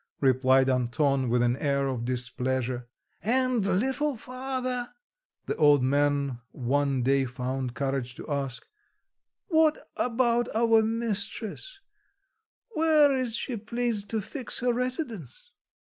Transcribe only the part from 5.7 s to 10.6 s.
man one day found courage to ask, "what about